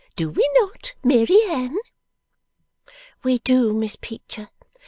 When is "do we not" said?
0.15-0.95